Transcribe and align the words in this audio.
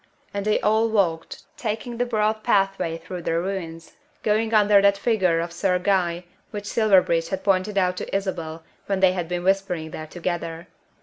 And 0.33 0.47
they 0.47 0.59
all 0.61 0.89
walked, 0.89 1.43
taking 1.57 1.97
the 1.97 2.07
broad 2.07 2.41
pathway 2.43 2.97
through 2.97 3.21
the 3.21 3.37
ruins, 3.39 3.91
going 4.23 4.51
under 4.51 4.81
that 4.81 4.97
figure 4.97 5.39
of 5.39 5.51
Sir 5.53 5.77
Guy 5.77 6.23
which 6.49 6.65
Silverbridge 6.65 7.29
had 7.29 7.43
pointed 7.43 7.77
out 7.77 7.97
to 7.97 8.15
Isabel 8.15 8.63
when 8.87 8.99
they 8.99 9.13
had 9.13 9.27
been 9.27 9.43
whispering 9.43 9.91
there 9.91 10.07
together. 10.07 10.65